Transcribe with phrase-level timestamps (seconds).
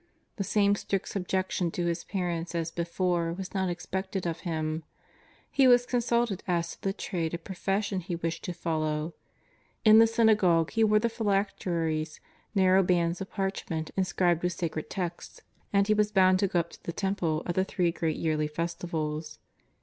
[0.37, 4.83] The same strict subjection to his parents as before was not expected of him.
[5.51, 9.13] He was consulted as to the trade or profession he wished to follow.
[9.85, 12.19] In the synagogue he wore the phylacteries,
[12.55, 15.43] narrow bands of parchment in scribed with sacred texts.
[15.71, 18.47] And he was bound to go up to the Temple at the three great yearly
[18.47, 19.37] festivals.